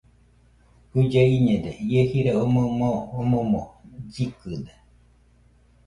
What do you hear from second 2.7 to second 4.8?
moo omoɨmo llɨkɨde